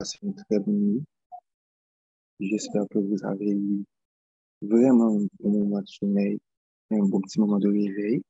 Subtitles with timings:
[0.00, 1.04] passé une très bonne nuit.
[2.40, 3.84] J'espère que vous avez eu
[4.62, 6.40] vraiment un bon moment de sommeil,
[6.90, 8.22] un bon petit moment de réveil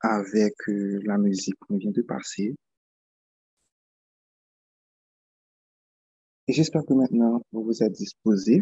[0.00, 2.54] avec euh, la musique qu'on vient de passer.
[6.48, 8.60] Et j'espère que maintenant, vous vous êtes disposés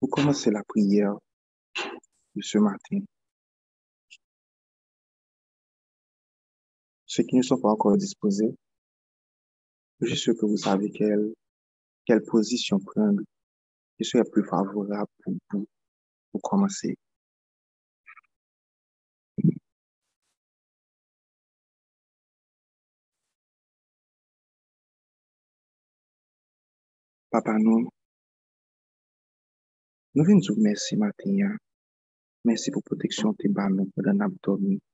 [0.00, 1.14] pour commencer la prière
[2.34, 2.98] de ce matin.
[7.06, 8.52] Ceux qui ne sont pas encore disposés,
[10.00, 11.34] je suis sûr que vous savez quelle,
[12.04, 13.22] quelle position prendre
[13.96, 15.68] qui serait plus favorable pour vous
[16.32, 16.96] pour commencer.
[27.30, 27.88] Papa, nous,
[30.14, 31.56] nous venons vous merci matin.
[32.44, 34.70] Merci pour protection tes ballons pendant l'abdomen.
[34.70, 34.87] Merci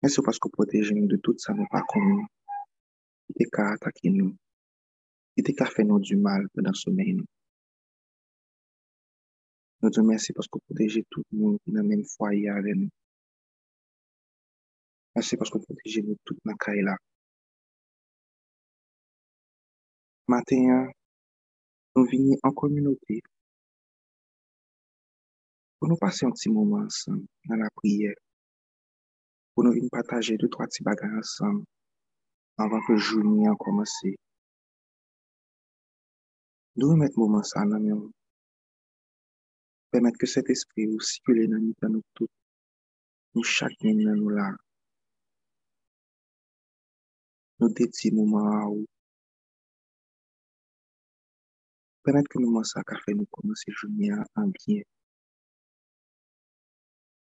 [0.00, 2.26] parce que vous protégez nous de tout ça, mais pas comme
[3.26, 4.34] qui t'es qu'à attaquer nous,
[5.36, 7.14] qui t'es qu'à faire nous du mal pendant le sommeil.
[7.14, 7.24] Nous
[9.82, 12.48] Nous te merci parce que vous protégez tout le monde est dans le même foyer
[12.48, 12.88] avec nous.
[15.14, 16.96] Merci parce que vous protégez nous toute la caille là.
[20.28, 20.88] Matin,
[21.96, 23.20] nous venons en communauté
[25.78, 28.14] pour nous passer un petit moment ensemble dans la prière,
[29.60, 31.64] pour nous partager deux, trois petits bagages ensemble
[32.56, 34.16] avant que le journée a commencé.
[36.76, 38.10] Nous remettre moment ça dans nous.
[39.90, 42.28] Permettre que cet esprit circule dans nous, dans nous tous.
[43.34, 44.56] Nous chacun dans nous là.
[47.58, 48.86] Nous dédier moment à où.
[52.02, 54.80] Permettre que nous ça qu'a fait nous commencer le journée en bien.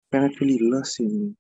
[0.09, 1.35] Permettre que lui lance nous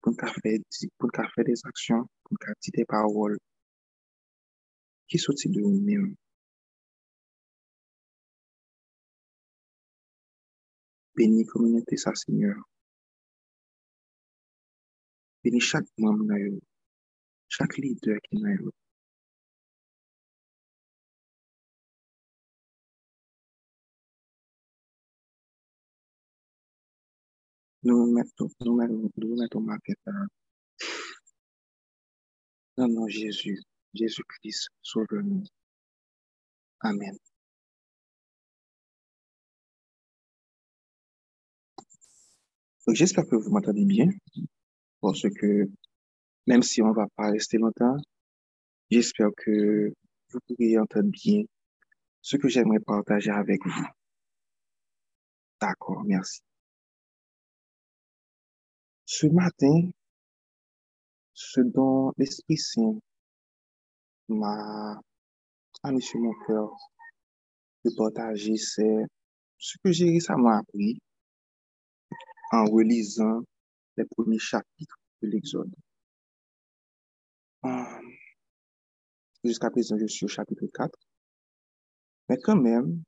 [0.00, 3.38] pour pour nous faire des actions, pour nous dire des paroles
[5.08, 6.14] qui sortent de nous-mêmes.
[11.14, 12.56] Bénis communauté, ça, Seigneur.
[15.42, 16.60] Bénis chaque membre,
[17.48, 18.70] chaque leader qui est dans
[27.88, 29.96] Nous nous mettons, ma tête
[32.76, 33.62] dans le nom de Jésus,
[33.94, 35.42] Jésus-Christ, sauve-nous.
[36.80, 37.16] Amen.
[42.88, 44.10] J'espère que vous m'entendez bien,
[45.00, 45.70] parce que
[46.46, 47.96] même si on ne va pas rester longtemps,
[48.90, 49.94] j'espère que
[50.28, 51.44] vous pourriez entendre bien
[52.20, 53.86] ce que j'aimerais partager avec vous.
[55.58, 56.42] D'accord, merci.
[59.10, 59.90] Ce matin,
[61.32, 62.98] ce dont l'Esprit Saint
[64.28, 65.00] m'a
[65.86, 66.70] mis sur mon cœur
[67.86, 69.06] de partager, c'est
[69.56, 71.00] ce que j'ai récemment appris
[72.52, 73.40] en relisant
[73.96, 75.74] les premiers chapitres de l'Exode.
[77.62, 78.12] Hum,
[79.42, 80.90] jusqu'à présent, je suis au chapitre 4.
[82.28, 83.02] Mais quand même,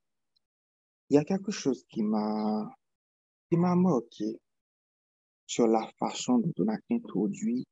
[1.11, 2.75] il y a quelque chose qui m'a
[3.51, 4.41] qui m'a marqué
[5.51, 7.67] sur la façon dont on a introduit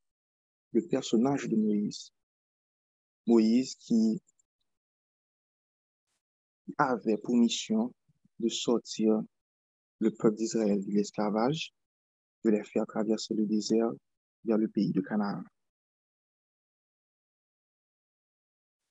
[0.72, 2.10] le personnage de Moïse.
[3.24, 4.20] Moïse qui
[6.76, 7.94] avait pour mission
[8.40, 9.20] de sortir
[10.00, 11.72] le peuple d'Israël de l'esclavage,
[12.44, 13.92] de les faire traverser le désert
[14.44, 15.44] vers le pays de Canaan.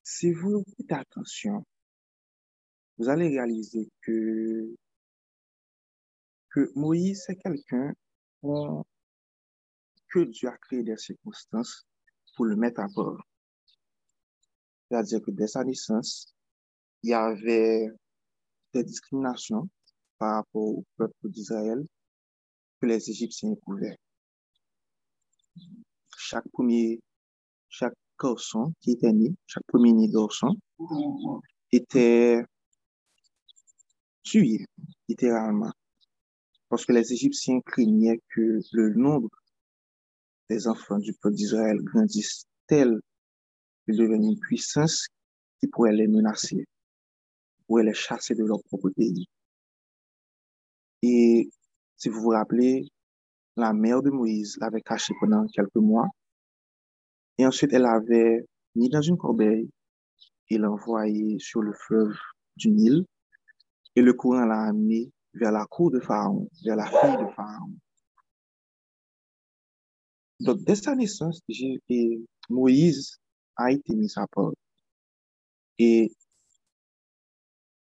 [0.01, 1.61] Si vous faites attention,
[2.97, 4.73] vous allez réaliser que,
[6.51, 7.91] que Moïse, c'est quelqu'un
[10.09, 11.85] que Dieu a créé des circonstances
[12.35, 13.22] pour le mettre à bord.
[14.90, 16.34] C'est-à-dire que dès sa naissance,
[17.03, 17.88] il y avait
[18.74, 19.69] des discriminations
[20.18, 21.85] par rapport au peuple d'Israël
[22.81, 23.97] que les Égyptiens éprouvaient.
[26.18, 27.00] Chaque premier,
[27.69, 30.55] chaque garçon qui était né, chaque premier garçon
[31.72, 32.43] était
[34.23, 34.66] tué,
[35.08, 35.72] littéralement.
[36.69, 39.29] Parce que les Égyptiens craignaient que le nombre
[40.49, 42.99] des enfants du peuple d'Israël grandissent tel
[43.85, 45.08] que devenir une puissance
[45.59, 46.66] qui pourrait les menacer,
[47.67, 49.28] pourrait les chasser de leur propre pays.
[51.03, 51.49] Et
[51.96, 52.87] si vous vous rappelez,
[53.55, 56.08] la mère de Moïse l'avait caché pendant quelques mois.
[57.37, 59.69] Et ensuite, elle l'avait mis dans une corbeille
[60.49, 62.16] et l'envoyé sur le fleuve
[62.55, 63.05] du Nil.
[63.96, 67.73] Et le courant l'a amené vers la cour de Pharaon, vers la fille de Pharaon.
[70.39, 71.41] Donc, dès sa naissance,
[72.49, 73.19] Moïse
[73.55, 74.51] a été mis à part.
[75.79, 76.11] Et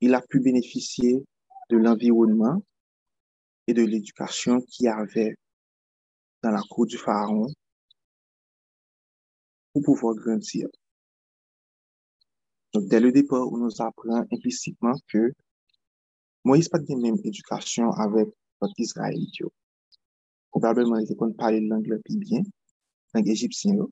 [0.01, 1.25] il a pu bénéficier
[1.71, 2.63] de l'environnement
[3.67, 5.37] et de l'éducation qu'il y avait
[6.43, 7.47] dans la cour du pharaon
[9.73, 10.69] pour pouvoir grandir.
[12.75, 15.33] Donc, dès le départ, on nous apprend implicitement que
[16.45, 18.29] Moïse pas de même éducation avec
[18.61, 19.43] notre Israélite.
[20.51, 22.43] Probablement, il était parler l'anglais plus bien,
[23.15, 23.83] langue égyptienne.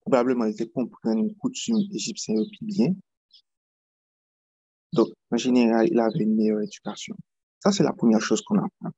[0.00, 2.94] Probablement, il était comprendre une coutume égyptienne plus bien.
[4.92, 7.14] Donc, en général, il avait une meilleure éducation.
[7.60, 8.90] Ça, c'est la première chose qu'on apprend.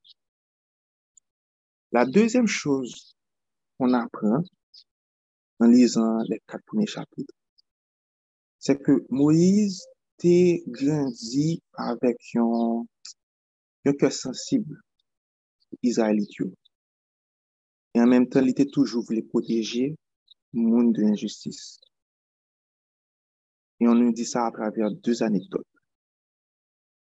[1.93, 3.17] La deuxième chose
[3.79, 4.43] qu'on apprend
[5.59, 7.35] en lisant les quatre premiers chapitres,
[8.59, 9.85] c'est que Moïse
[10.21, 12.85] t'est grandi avec un,
[13.99, 14.79] cœur sensible
[15.83, 16.43] israélite.
[17.95, 19.97] Et en même temps, il était toujours voulu protéger
[20.53, 21.81] le monde de l'injustice.
[23.81, 25.67] Et on nous dit ça à travers deux anecdotes.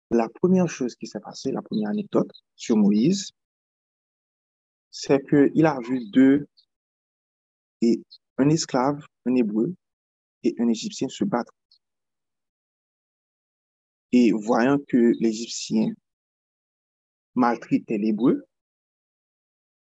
[0.10, 3.32] La première chose qui s'est passée, la première anecdote sur Moïse,
[4.90, 6.48] c'est qu'il a vu deux,
[7.82, 8.02] et
[8.38, 9.76] un esclave, un hébreu
[10.44, 11.54] et un égyptien se battre.
[14.18, 15.90] Et voyant que l'Égyptien
[17.34, 18.46] maltraitait l'hébreu,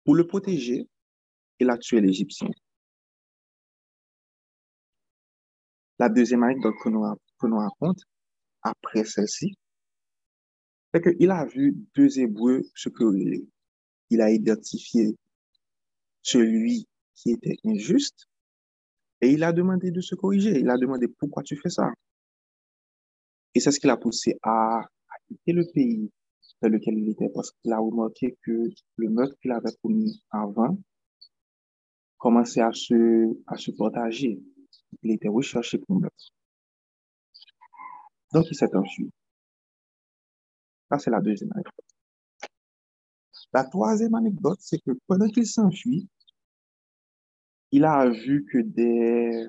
[0.06, 0.88] pour le protéger,
[1.58, 2.50] il a tué l'Égyptien.
[5.98, 7.04] La deuxième anecdote que nous,
[7.40, 8.04] que nous raconte,
[8.62, 9.56] après celle-ci,
[10.94, 13.44] c'est qu'il a vu deux Hébreux se quereller.
[14.12, 15.18] Il a identifié
[16.22, 18.28] celui qui était injuste
[19.22, 20.60] et il a demandé de se corriger.
[20.60, 21.90] Il a demandé pourquoi tu fais ça?
[23.54, 24.82] Et c'est ce qui l'a poussé à,
[25.28, 26.12] quitter le pays
[26.62, 30.78] dans lequel il était parce qu'il a remarqué que le meurtre qu'il avait commis avant
[32.18, 34.40] commençait à se, à se partager.
[35.04, 36.34] Il était recherché pour meurtre.
[38.34, 39.10] Donc, il s'est enfui.
[40.90, 41.86] Ça, c'est la deuxième anecdote.
[43.54, 46.08] La troisième anecdote, c'est que pendant qu'il s'enfuit,
[47.72, 49.48] il a vu que des,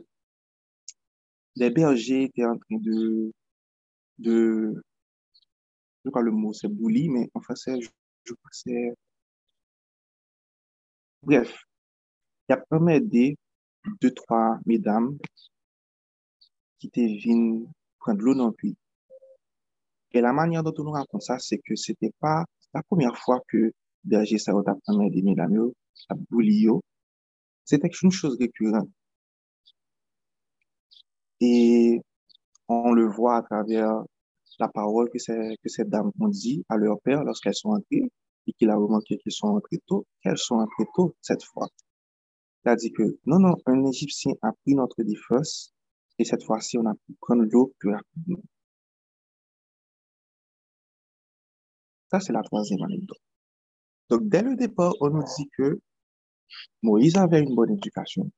[1.56, 3.32] des bergers étaient en train de,
[4.18, 4.82] de,
[6.04, 7.88] je crois le mot c'est bully, mais en français, je,
[8.24, 8.94] je crois que c'est,
[11.22, 11.64] bref,
[12.48, 13.38] il a permis d'aider
[14.00, 15.18] deux, trois mesdames
[16.78, 17.66] qui étaient venues
[17.98, 18.76] prendre l'eau dans le puits.
[20.12, 22.44] Et la manière dont on nous raconte ça, c'est que c'était pas
[22.74, 23.72] la première fois que
[24.04, 25.70] berger ça a permis des mesdames,
[26.08, 26.82] à boulio.
[27.64, 28.90] C'était une chose récurrente.
[31.40, 32.00] Et
[32.72, 34.02] on le voit à travers
[34.58, 38.10] la parole que ces, dames ont dit à leur père lorsqu'elles sont entrées
[38.46, 41.69] et qu'il a remarqué qu'elles sont entrées tôt, qu'elles sont entrées tôt cette fois.
[42.78, 45.72] Dit que non, non, un Égyptien a pris notre défense
[46.19, 48.42] et cette fois-ci, on a pu prendre l'eau plus rapidement.
[52.10, 53.19] Ça, c'est la troisième anecdote.
[54.10, 55.80] Donc, dès le départ, on nous dit que
[56.82, 58.30] Moïse avait une bonne éducation.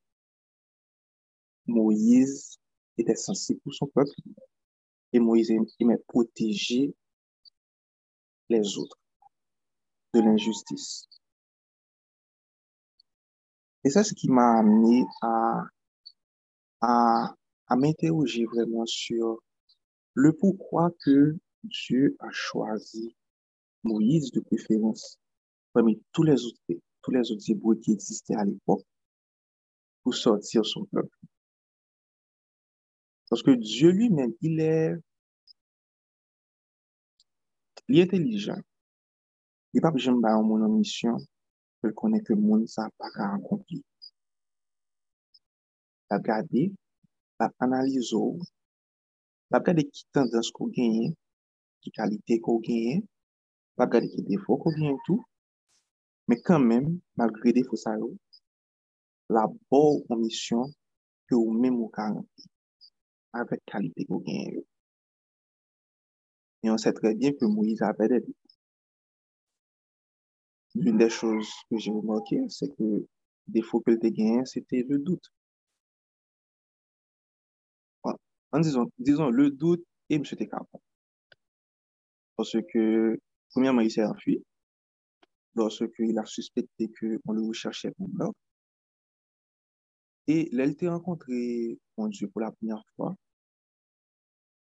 [1.66, 2.58] Moïse
[2.98, 4.12] était sensible pour son peuple
[5.12, 6.94] et Moïse aimait protéger
[8.48, 8.98] les autres
[10.12, 11.08] de l'injustice.
[13.84, 15.62] Et c'est ce qui m'a amené à,
[16.80, 17.34] à,
[17.68, 19.40] à m'interroger vraiment sur
[20.14, 23.14] le pourquoi que Dieu a choisi
[23.82, 25.18] Moïse de préférence
[25.72, 26.60] parmi tous les autres,
[27.02, 28.86] tous les autres Hébreux qui existaient à l'époque
[30.02, 31.16] pour sortir son peuple.
[33.34, 34.94] Parce que Dieu lui-même, il est,
[37.88, 38.60] il est intelligent.
[39.72, 41.16] Il n'est pas besoin de mon mission
[41.80, 43.82] pour connaître que le monde n'a pas accompli.
[46.08, 46.74] Il a regardé, il
[47.40, 48.40] a analysé, il
[49.50, 51.12] a regardé qui tendance qu'on gagne,
[51.80, 53.02] qui qualité qu'on gagne,
[53.74, 55.24] pas regarder les défauts qu'on vient tout,
[56.28, 57.96] mais quand même, malgré les défauts, ça
[59.28, 60.66] la bonne mission
[61.26, 62.48] que vous même vous garantit
[63.34, 64.62] avec qualité qu'on gagne.
[66.62, 68.24] Et on sait très bien que Moïse avait des.
[70.74, 73.08] L'une des choses que j'ai remarqué, c'est que le
[73.46, 75.32] défaut que tu gagné, c'était le doute.
[78.02, 80.24] En disant, disons, le doute et M.
[80.24, 80.68] capable.
[82.36, 83.18] Parce que
[83.54, 84.44] Premièrement, il s'est enfui
[85.54, 88.38] lorsqu'il a suspecté qu'on le recherchait pour meurtre.
[90.26, 93.14] Et là, il a rencontré mon Dieu pour la première fois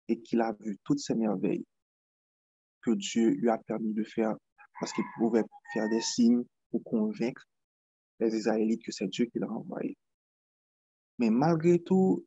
[0.08, 1.64] et qu'il a vu toutes ces merveilles
[2.82, 4.34] que Dieu lui a permis de faire
[4.80, 7.44] parce qu'il pouvait faire des signes pour convaincre
[8.18, 9.96] les Israélites que c'est Dieu qui l'a envoyé.
[11.18, 12.24] Mais malgré tout,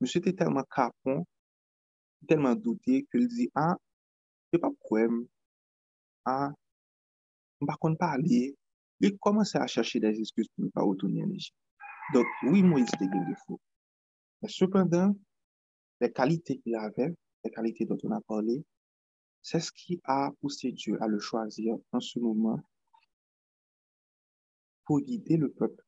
[0.00, 1.24] monsieur était tellement capon,
[2.28, 3.76] tellement douté, qu'il dit, ah,
[4.52, 5.26] je pas problème,
[6.24, 6.50] ah,
[7.60, 8.54] on va parler.
[9.00, 11.56] Il commence à chercher des excuses pour ne pas retourner en Égypte.
[12.12, 13.60] Donc, oui, Moïse était des défauts.
[14.42, 15.14] Mais cependant,
[16.00, 18.64] les qualités qu'il avait, les qualités dont on a parlé,
[19.42, 22.60] c'est ce qui a poussé Dieu à le choisir en ce moment
[24.84, 25.84] pour guider le peuple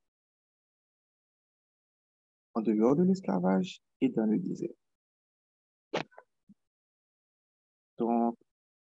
[2.54, 4.74] en dehors de l'esclavage et dans le désert.
[7.98, 8.36] Donc,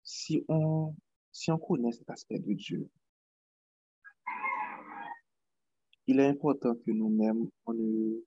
[0.02, 0.95] si on,
[1.31, 2.88] si on connaît cet aspect de Dieu,
[6.07, 8.23] il est important que nous-mêmes, on ne,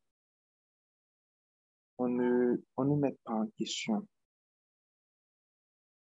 [1.98, 4.08] on ne, on ne mette pas en question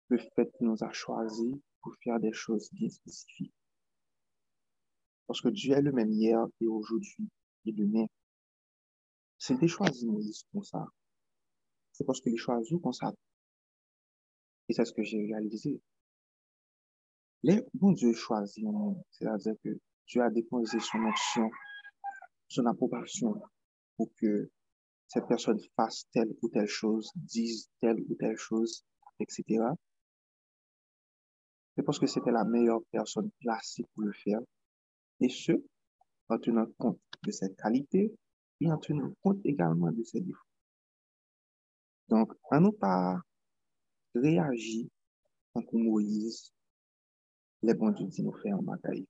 [0.08, 3.54] le fait qu'il nous a choisis pour faire des choses bien spécifiques.
[5.26, 7.28] Parce que Dieu est le même hier et aujourd'hui
[7.66, 8.06] et demain.
[9.36, 10.86] C'était choisi Moïse comme ça.
[11.92, 13.12] C'est parce qu'il est choisi comme ça.
[14.68, 15.80] Et c'est ce que j'ai réalisé.
[17.42, 18.64] Les bon Dieu choisit
[19.10, 21.50] c'est-à-dire que Dieu a déposé son option,
[22.48, 23.40] son approbation
[23.96, 24.50] pour que
[25.08, 28.84] cette personne fasse telle ou telle chose, dise telle ou telle chose,
[29.18, 29.64] etc.
[31.74, 34.40] C'est parce que c'était la meilleure personne placée pour le faire.
[35.20, 35.52] Et ce,
[36.28, 38.14] en tenant compte de cette qualité
[38.60, 40.42] et en tenant compte également de ses défauts.
[42.08, 43.20] Donc, à nous pas
[44.14, 44.86] réagir
[45.54, 46.52] tant que Moïse,
[47.62, 49.06] les bons Dieu dit nous faire en bagaille.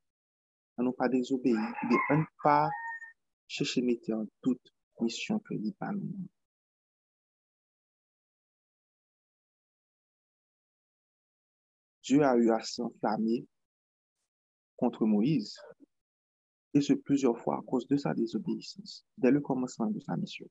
[0.76, 2.70] À nous pas désobéir, à ne pas
[3.48, 6.28] chercher mettre en toute mission que dit nous.
[12.02, 13.46] Dieu a eu à s'enflammer
[14.76, 15.58] contre Moïse
[16.74, 20.46] et ce plusieurs fois à cause de sa désobéissance, dès le commencement de sa mission.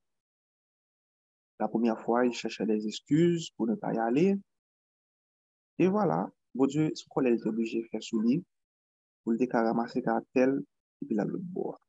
[1.60, 4.36] La première fois, il cherchait des excuses pour ne pas y aller.
[5.80, 8.44] Et voilà, bon Dieu, ce qu'on est obligé de faire sous lui,
[9.24, 10.64] pour le déclarer ramasser tel,
[11.02, 11.87] et puis la le boire.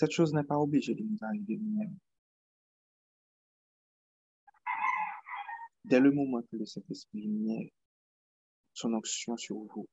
[0.00, 1.98] Cette chose n'est pas obligée de nous arriver nous-mêmes.
[5.84, 7.70] Dès le moment que le Saint-Esprit met
[8.72, 9.86] son onction sur vous,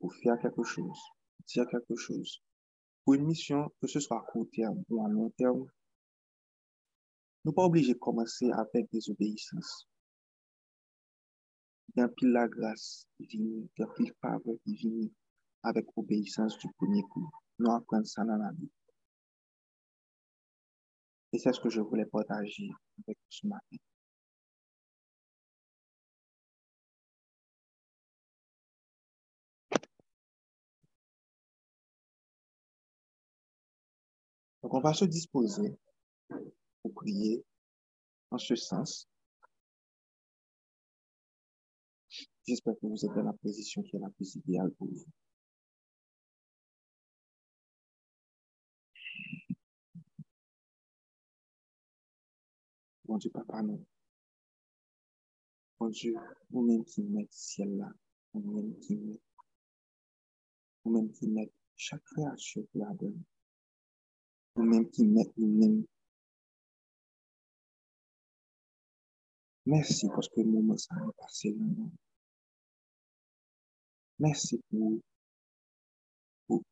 [0.00, 0.98] pour faire quelque chose,
[1.46, 2.42] dire quelque chose,
[3.04, 5.70] pour une mission, que ce soit à court terme ou à long terme,
[7.44, 9.86] nous pas obligés de commencer avec des obéissances.
[11.94, 15.08] Il y pile la grâce divine, il y a pile faveur divine
[15.62, 17.30] avec obéissance du premier coup.
[17.58, 18.70] Nous apprenons ça dans la vie.
[21.32, 23.76] Et c'est ce que je voulais partager avec vous ce matin.
[34.62, 35.78] Donc, on va se disposer
[36.82, 37.44] pour prier
[38.30, 39.08] en ce sens.
[42.46, 45.06] J'espère que vous êtes dans la position qui est la plus idéale pour vous.
[53.06, 53.84] Bon Dieu, Papa, non.
[55.78, 56.14] Bon Dieu,
[56.50, 57.92] vous-même qui mettez ciel là,
[58.32, 59.20] vous-même qui mettez,
[60.84, 63.22] vous-même qui mettez chaque créature qui la donne
[64.56, 65.84] nous-mêmes qui mettons nous-mêmes.
[69.66, 71.90] Merci parce que le moment ça a passé maintenant.
[74.18, 75.00] Merci pour,
[76.46, 76.62] pour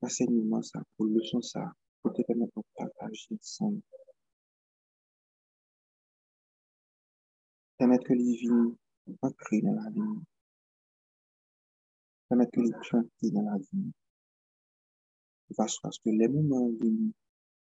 [0.00, 1.72] l'enseignement ça, pour le leçon ça,
[2.02, 3.80] pour te permettre de partager ensemble.
[7.80, 8.38] Permettre que les
[9.22, 10.22] ancrées dans la vie.
[12.28, 13.90] Permettre que les planter dans la vie
[15.56, 17.14] façon à ce que les moments venus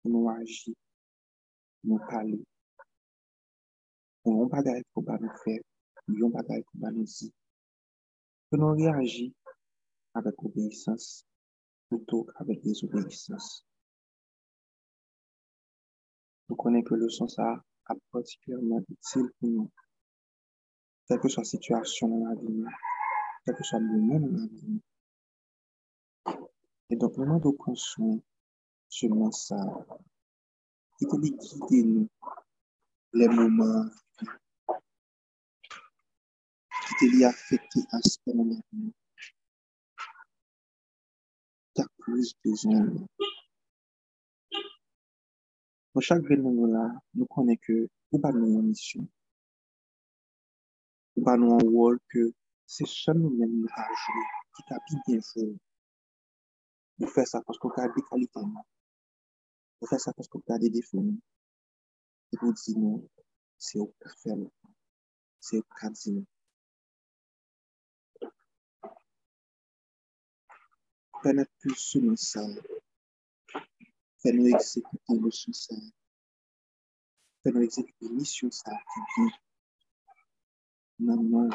[0.00, 0.74] pour nous agir,
[1.84, 2.42] nous parler,
[4.22, 5.60] pour nous bagaille qu'on va nous faire,
[6.08, 7.30] nous va nous dire,
[8.50, 9.30] que nous réagir
[10.14, 11.26] avec obéissance
[11.90, 13.62] plutôt qu'avec désobéissance.
[16.48, 17.62] Nous connaissons que le sens a
[18.10, 19.70] particulièrement utile pour nous,
[21.08, 22.64] quelle que soit la situation dans la vie,
[23.44, 24.80] quel que soit le moment dans la vie.
[26.90, 28.18] Et donc, moment de soin
[28.88, 29.56] seulement ça,
[30.98, 32.08] qui te guider nous
[33.14, 33.86] les moments
[36.86, 38.92] qui te dit affecter aspect de la vie.
[41.74, 43.06] Tu as plus besoin de
[45.92, 49.17] Pour chaque moment là, nous connaissons que nous
[51.22, 51.58] pas nous en mission.
[51.58, 52.32] Nous pas nous en rôle que
[52.66, 54.24] c'est seulement même à jouer,
[54.56, 55.56] qui a bien fait.
[56.98, 58.40] Vous faites ça parce que vous avez des qualités.
[59.80, 61.04] Vous faites ça parce que vous avez des défauts.
[62.32, 63.08] Et vous dites non,
[63.56, 64.36] c'est au faire.
[65.40, 65.96] C'est au cas de
[71.22, 72.46] Faites plus selon ça.
[74.22, 75.74] Faites-nous exécuter le ça.
[77.42, 79.32] Faites-nous exécuter mission ça qui dit
[81.00, 81.48] non,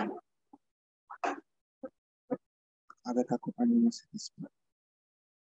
[3.05, 4.45] avec accompagnement cet esprit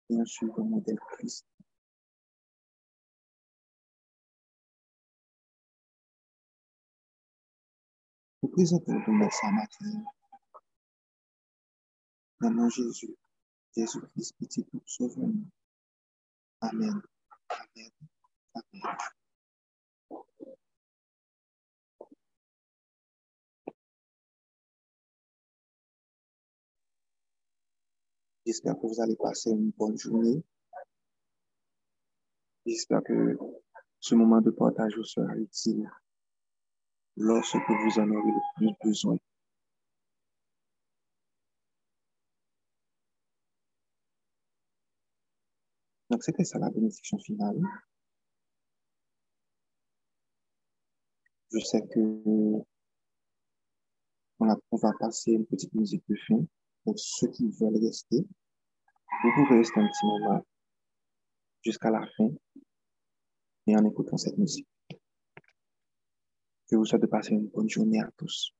[0.09, 1.45] et en suivant le modèle Christ.
[8.41, 10.03] Vous présentez le message matin.
[12.41, 13.15] Dans Jésus,
[13.75, 15.47] Jésus-Christ, petit pour sauver nous.
[16.61, 17.01] Amen.
[17.49, 17.91] Amen.
[18.55, 18.97] Amen.
[28.49, 30.43] J'espère que vous allez passer une bonne journée.
[32.65, 33.37] J'espère que
[33.99, 35.87] ce moment de partage vous sera utile
[37.15, 39.17] lorsque vous en aurez le plus besoin.
[46.09, 47.61] Donc, c'était ça la bénédiction finale.
[51.51, 51.99] Je sais que
[54.39, 56.43] on, va passer une petite musique de fin
[56.83, 58.25] pour ceux qui veulent rester.
[59.21, 60.45] Vous pouvez rester un petit moment
[61.61, 62.29] jusqu'à la fin
[63.67, 64.67] et en écoutant cette musique.
[66.71, 68.53] Je vous souhaite de passer une bonne journée à tous.